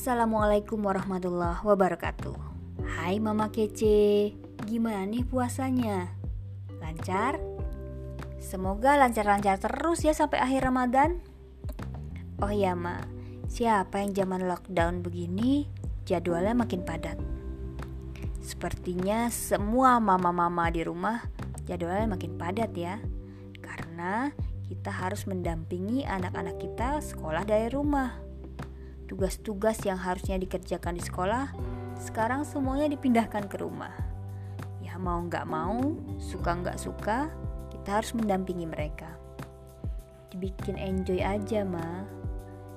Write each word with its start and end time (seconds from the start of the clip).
Assalamualaikum 0.00 0.80
warahmatullahi 0.80 1.60
wabarakatuh. 1.60 2.32
Hai 2.88 3.20
Mama 3.20 3.52
Kece 3.52 4.32
Gimana 4.64 5.04
nih 5.04 5.28
puasanya? 5.28 6.16
Lancar? 6.80 7.36
Semoga 8.40 8.96
lancar-lancar 8.96 9.60
terus 9.60 10.00
ya 10.00 10.16
sampai 10.16 10.40
akhir 10.40 10.72
Ramadan. 10.72 11.20
Oh 12.40 12.48
iya 12.48 12.72
Ma. 12.72 12.96
Siapa 13.44 14.00
yang 14.00 14.16
zaman 14.16 14.48
lockdown 14.48 15.04
begini 15.04 15.68
Jadwalnya 16.08 16.56
makin 16.56 16.80
padat. 16.80 17.20
Sepertinya 18.40 19.28
semua 19.28 20.00
mama-mama 20.00 20.72
di 20.72 20.80
rumah 20.80 21.28
Jadwalnya 21.68 22.16
makin 22.16 22.40
padat 22.40 22.72
ya. 22.72 22.96
Karena 23.60 24.32
kita 24.64 24.88
harus 24.88 25.28
mendampingi 25.28 26.08
anak-anak 26.08 26.56
kita 26.56 27.04
sekolah 27.04 27.44
dari 27.44 27.68
rumah 27.68 28.29
Tugas-tugas 29.10 29.82
yang 29.82 29.98
harusnya 29.98 30.38
dikerjakan 30.38 30.94
di 30.94 31.02
sekolah 31.02 31.50
sekarang 31.98 32.46
semuanya 32.46 32.86
dipindahkan 32.94 33.50
ke 33.50 33.58
rumah. 33.58 33.90
Ya 34.78 34.94
mau 35.02 35.18
nggak 35.26 35.50
mau, 35.50 35.98
suka 36.22 36.54
nggak 36.54 36.78
suka, 36.78 37.26
kita 37.74 37.98
harus 37.98 38.14
mendampingi 38.14 38.70
mereka. 38.70 39.10
Dibikin 40.30 40.78
enjoy 40.78 41.26
aja 41.26 41.66
mah. 41.66 42.06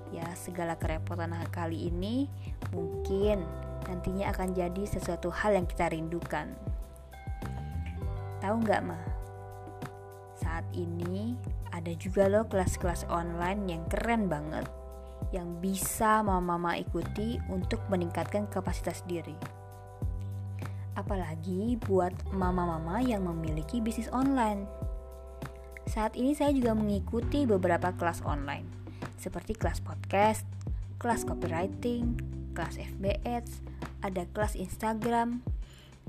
Ya 0.09 0.25
segala 0.33 0.73
kerepotan 0.73 1.37
kali 1.53 1.93
ini 1.93 2.25
mungkin 2.73 3.45
nantinya 3.85 4.33
akan 4.33 4.57
jadi 4.57 4.89
sesuatu 4.89 5.29
hal 5.29 5.53
yang 5.53 5.69
kita 5.69 5.93
rindukan. 5.93 6.49
Tahu 8.41 8.55
nggak 8.57 8.81
mah? 8.81 9.05
Saat 10.41 10.65
ini 10.73 11.37
ada 11.69 11.93
juga 11.93 12.25
loh 12.25 12.49
kelas-kelas 12.49 13.05
online 13.13 13.69
yang 13.69 13.85
keren 13.85 14.25
banget 14.25 14.65
yang 15.31 15.61
bisa 15.63 16.25
mama-mama 16.25 16.75
ikuti 16.75 17.39
untuk 17.47 17.79
meningkatkan 17.87 18.49
kapasitas 18.49 19.05
diri. 19.07 19.37
Apalagi 20.93 21.79
buat 21.87 22.13
mama-mama 22.33 23.01
yang 23.01 23.25
memiliki 23.25 23.79
bisnis 23.79 24.11
online. 24.11 24.67
Saat 25.89 26.17
ini 26.17 26.33
saya 26.33 26.51
juga 26.55 26.73
mengikuti 26.73 27.45
beberapa 27.45 27.93
kelas 27.93 28.25
online, 28.25 28.65
seperti 29.19 29.53
kelas 29.53 29.83
podcast, 29.83 30.47
kelas 30.97 31.27
copywriting, 31.27 32.15
kelas 32.55 32.79
FB 32.79 33.19
ada 34.03 34.23
kelas 34.31 34.55
Instagram, 34.55 35.43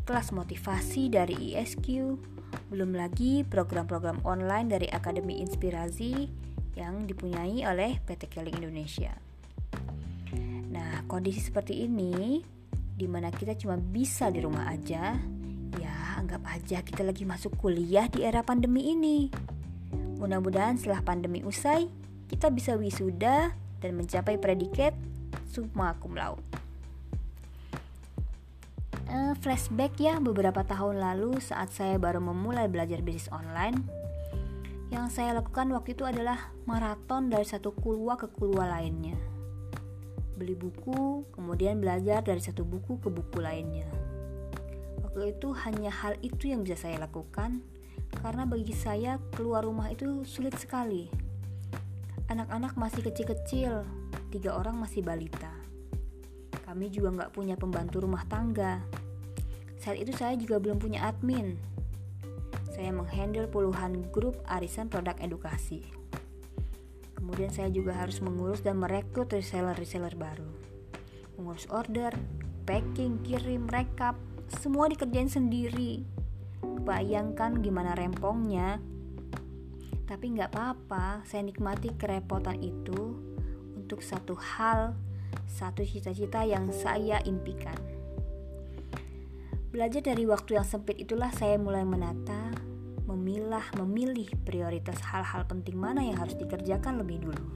kelas 0.05 0.31
motivasi 0.31 1.09
dari 1.11 1.55
ISQ, 1.55 2.19
belum 2.71 2.95
lagi 2.95 3.43
program-program 3.47 4.23
online 4.23 4.69
dari 4.71 4.87
Akademi 4.91 5.43
Inspirasi 5.43 6.29
yang 6.75 7.07
dipunyai 7.07 7.63
oleh 7.67 8.03
PT 8.03 8.31
Keling 8.31 8.59
Indonesia. 8.59 9.15
Nah, 10.75 11.07
kondisi 11.07 11.39
seperti 11.39 11.87
ini 11.87 12.43
di 12.95 13.07
mana 13.11 13.31
kita 13.31 13.59
cuma 13.59 13.79
bisa 13.79 14.31
di 14.31 14.43
rumah 14.43 14.71
aja, 14.71 15.19
ya 15.79 15.95
anggap 16.19 16.43
aja 16.47 16.83
kita 16.83 17.03
lagi 17.03 17.27
masuk 17.27 17.59
kuliah 17.59 18.07
di 18.11 18.23
era 18.23 18.43
pandemi 18.43 18.95
ini. 18.95 19.31
Mudah-mudahan 20.19 20.79
setelah 20.79 21.03
pandemi 21.03 21.43
usai, 21.43 21.91
kita 22.31 22.51
bisa 22.51 22.79
wisuda 22.79 23.55
dan 23.83 23.91
mencapai 23.99 24.39
predikat 24.39 24.95
summa 25.51 25.95
cum 25.99 26.19
laude. 26.19 26.43
Uh, 29.05 29.37
flashback 29.39 29.95
ya 30.01 30.17
beberapa 30.17 30.65
tahun 30.65 30.99
lalu 30.99 31.39
saat 31.39 31.71
saya 31.71 32.01
baru 32.01 32.25
memulai 32.25 32.67
belajar 32.73 33.05
bisnis 33.05 33.29
online 33.31 33.85
yang 34.93 35.09
saya 35.09 35.33
lakukan 35.37 35.73
waktu 35.73 35.97
itu 35.97 36.05
adalah 36.05 36.53
maraton 36.69 37.33
dari 37.33 37.47
satu 37.47 37.73
kulwa 37.73 38.21
ke 38.21 38.29
kulwa 38.29 38.69
lainnya. 38.69 39.17
Beli 40.35 40.59
buku, 40.59 41.25
kemudian 41.31 41.79
belajar 41.79 42.21
dari 42.21 42.43
satu 42.43 42.67
buku 42.67 42.99
ke 42.99 43.09
buku 43.09 43.39
lainnya. 43.39 43.87
Waktu 45.01 45.39
itu 45.39 45.55
hanya 45.63 45.95
hal 45.95 46.19
itu 46.27 46.51
yang 46.51 46.67
bisa 46.67 46.75
saya 46.75 46.99
lakukan 46.99 47.63
karena 48.19 48.43
bagi 48.43 48.75
saya 48.75 49.23
keluar 49.33 49.63
rumah 49.63 49.89
itu 49.89 50.27
sulit 50.27 50.59
sekali. 50.59 51.07
Anak-anak 52.27 52.75
masih 52.75 53.05
kecil-kecil, 53.07 53.87
tiga 54.35 54.59
orang 54.59 54.81
masih 54.81 55.07
balita. 55.07 55.55
Kami 56.67 56.91
juga 56.91 57.15
nggak 57.15 57.33
punya 57.37 57.55
pembantu 57.55 58.03
rumah 58.03 58.27
tangga. 58.27 58.83
Saat 59.79 60.01
itu 60.01 60.11
saya 60.17 60.35
juga 60.35 60.59
belum 60.59 60.81
punya 60.81 61.07
admin, 61.07 61.55
saya 62.75 62.91
menghandle 62.91 63.47
puluhan 63.47 64.11
grup 64.11 64.35
arisan 64.51 64.91
produk 64.91 65.15
edukasi. 65.23 65.87
Kemudian 67.15 67.49
saya 67.49 67.71
juga 67.71 67.95
harus 67.95 68.19
mengurus 68.19 68.61
dan 68.67 68.83
merekrut 68.83 69.31
reseller-reseller 69.31 70.19
baru. 70.19 70.51
Mengurus 71.39 71.71
order, 71.71 72.11
packing, 72.67 73.23
kirim, 73.23 73.71
rekap, 73.71 74.19
semua 74.59 74.91
dikerjain 74.91 75.31
sendiri. 75.31 76.03
Bayangkan 76.85 77.63
gimana 77.63 77.95
rempongnya. 77.95 78.83
Tapi 80.05 80.37
nggak 80.37 80.53
apa-apa, 80.53 81.25
saya 81.25 81.47
nikmati 81.47 81.95
kerepotan 81.97 82.61
itu 82.61 83.17
untuk 83.79 84.05
satu 84.05 84.37
hal, 84.37 84.93
satu 85.49 85.81
cita-cita 85.81 86.45
yang 86.45 86.69
saya 86.75 87.23
impikan. 87.25 87.79
Belajar 89.73 90.07
dari 90.07 90.29
waktu 90.29 90.61
yang 90.61 90.67
sempit 90.69 91.01
itulah 91.01 91.33
saya 91.35 91.59
mulai 91.59 91.83
menata, 91.83 92.53
memilah, 93.35 93.67
memilih 93.83 94.31
prioritas 94.47 95.03
hal-hal 95.11 95.43
penting 95.51 95.75
mana 95.75 96.07
yang 96.07 96.15
harus 96.23 96.39
dikerjakan 96.39 97.03
lebih 97.03 97.27
dulu. 97.27 97.47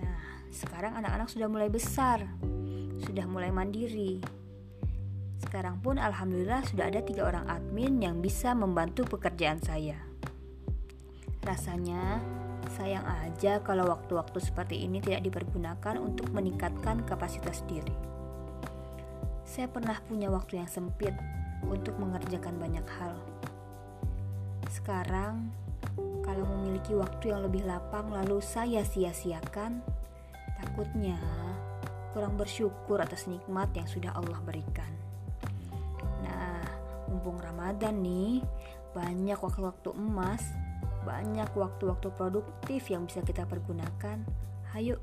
Nah, 0.00 0.48
sekarang 0.48 0.96
anak-anak 0.96 1.28
sudah 1.28 1.44
mulai 1.44 1.68
besar, 1.68 2.24
sudah 3.04 3.28
mulai 3.28 3.52
mandiri. 3.52 4.24
Sekarang 5.44 5.76
pun 5.84 6.00
alhamdulillah 6.00 6.64
sudah 6.64 6.88
ada 6.88 7.04
tiga 7.04 7.28
orang 7.28 7.44
admin 7.52 8.00
yang 8.00 8.24
bisa 8.24 8.56
membantu 8.56 9.04
pekerjaan 9.04 9.60
saya. 9.60 10.00
Rasanya 11.44 12.24
sayang 12.80 13.04
aja 13.04 13.60
kalau 13.60 13.92
waktu-waktu 13.92 14.40
seperti 14.40 14.88
ini 14.88 15.04
tidak 15.04 15.20
dipergunakan 15.20 16.00
untuk 16.00 16.32
meningkatkan 16.32 17.04
kapasitas 17.04 17.60
diri. 17.68 17.92
Saya 19.44 19.68
pernah 19.68 20.00
punya 20.08 20.32
waktu 20.32 20.64
yang 20.64 20.70
sempit 20.72 21.12
untuk 21.68 21.92
mengerjakan 22.00 22.56
banyak 22.56 22.88
hal. 22.96 23.33
Sekarang, 24.74 25.54
kalau 26.26 26.42
memiliki 26.58 26.98
waktu 26.98 27.30
yang 27.30 27.46
lebih 27.46 27.62
lapang 27.62 28.10
lalu 28.10 28.42
saya 28.42 28.82
sia-siakan, 28.82 29.78
takutnya 30.58 31.14
kurang 32.10 32.34
bersyukur 32.34 32.98
atas 32.98 33.30
nikmat 33.30 33.70
yang 33.78 33.86
sudah 33.86 34.10
Allah 34.18 34.42
berikan. 34.42 34.90
Nah, 36.26 36.66
mumpung 37.06 37.38
Ramadan 37.38 38.02
nih, 38.02 38.42
banyak 38.90 39.38
waktu-waktu 39.38 39.94
emas, 39.94 40.42
banyak 41.06 41.54
waktu-waktu 41.54 42.10
produktif 42.10 42.90
yang 42.90 43.06
bisa 43.06 43.22
kita 43.22 43.46
pergunakan. 43.46 44.26
Hayo, 44.74 44.98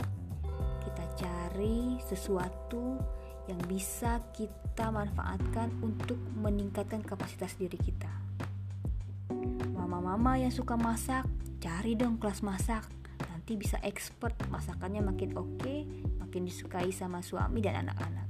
kita 0.84 1.06
cari 1.16 1.96
sesuatu 2.04 3.00
yang 3.48 3.60
bisa 3.72 4.20
kita 4.36 4.92
manfaatkan 4.92 5.72
untuk 5.80 6.20
meningkatkan 6.36 7.00
kapasitas 7.08 7.56
diri 7.56 7.80
kita. 7.80 8.31
Mama-mama 10.12 10.44
yang 10.44 10.52
suka 10.52 10.76
masak, 10.76 11.24
cari 11.64 11.96
dong 11.96 12.20
kelas 12.20 12.44
masak. 12.44 12.84
Nanti 13.32 13.56
bisa 13.56 13.80
expert, 13.80 14.36
masakannya 14.52 15.00
makin 15.00 15.40
oke, 15.40 15.64
okay, 15.64 15.88
makin 16.20 16.44
disukai 16.44 16.92
sama 16.92 17.24
suami 17.24 17.64
dan 17.64 17.88
anak-anak. 17.88 18.28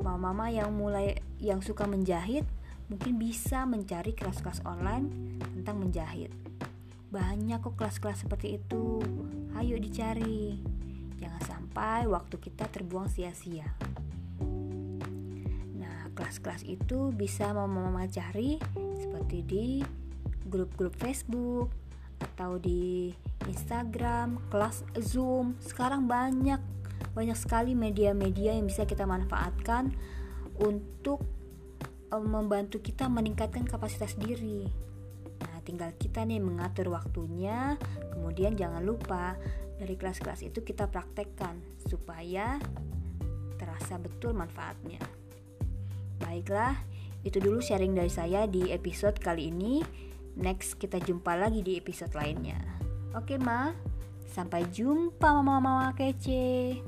Mama-mama 0.00 0.48
yang 0.48 0.72
mulai 0.72 1.20
yang 1.36 1.60
suka 1.60 1.84
menjahit, 1.84 2.48
mungkin 2.88 3.20
bisa 3.20 3.68
mencari 3.68 4.16
kelas-kelas 4.16 4.64
online 4.64 5.36
tentang 5.52 5.84
menjahit. 5.84 6.32
Banyak 7.12 7.60
kok 7.60 7.76
kelas-kelas 7.76 8.24
seperti 8.24 8.56
itu. 8.56 9.04
Ayo 9.52 9.76
dicari. 9.76 10.56
Jangan 11.20 11.42
sampai 11.44 12.08
waktu 12.08 12.40
kita 12.40 12.72
terbuang 12.72 13.12
sia-sia. 13.12 13.68
Nah, 15.76 16.08
kelas-kelas 16.16 16.64
itu 16.64 17.12
bisa 17.12 17.52
mama 17.52 18.08
cari 18.08 18.56
seperti 18.96 19.38
di 19.44 19.68
grup-grup 20.52 20.92
Facebook 21.00 21.72
atau 22.20 22.60
di 22.60 23.10
Instagram, 23.48 24.36
kelas 24.52 24.84
Zoom. 25.00 25.56
Sekarang 25.58 26.04
banyak 26.04 26.60
banyak 27.16 27.36
sekali 27.36 27.72
media-media 27.72 28.54
yang 28.56 28.68
bisa 28.68 28.84
kita 28.84 29.08
manfaatkan 29.08 29.90
untuk 30.60 31.24
um, 32.12 32.28
membantu 32.28 32.78
kita 32.84 33.08
meningkatkan 33.08 33.64
kapasitas 33.64 34.14
diri. 34.20 34.68
Nah, 35.42 35.58
tinggal 35.64 35.96
kita 35.96 36.22
nih 36.22 36.38
mengatur 36.38 36.92
waktunya. 36.92 37.74
Kemudian 38.12 38.54
jangan 38.54 38.84
lupa 38.84 39.34
dari 39.80 39.98
kelas-kelas 39.98 40.46
itu 40.46 40.62
kita 40.62 40.86
praktekkan 40.86 41.58
supaya 41.88 42.60
terasa 43.58 43.98
betul 43.98 44.36
manfaatnya. 44.38 45.02
Baiklah, 46.22 46.78
itu 47.26 47.42
dulu 47.42 47.58
sharing 47.58 47.98
dari 47.98 48.10
saya 48.10 48.46
di 48.46 48.70
episode 48.70 49.18
kali 49.18 49.50
ini. 49.50 49.82
Next 50.38 50.80
kita 50.80 50.96
jumpa 51.02 51.36
lagi 51.36 51.60
di 51.60 51.76
episode 51.76 52.16
lainnya. 52.16 52.60
Oke, 53.12 53.36
Ma. 53.36 53.72
Sampai 54.32 54.64
jumpa 54.72 55.28
mama-mama 55.28 55.92
kece. 55.92 56.80